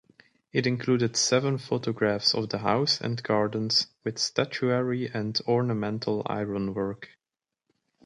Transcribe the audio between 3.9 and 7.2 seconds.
with statuary and ornamental ironwork.